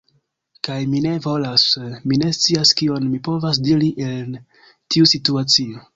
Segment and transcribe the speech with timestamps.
[0.67, 1.65] Kaj, mi ne volas...
[2.11, 4.35] mi ne scias kion mi povas diri en
[4.97, 5.87] tiu situacio.